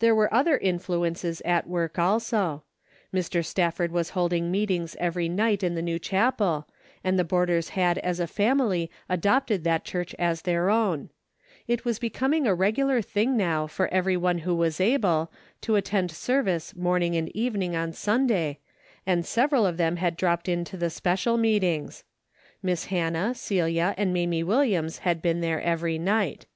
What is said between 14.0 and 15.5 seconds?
one Avho was able,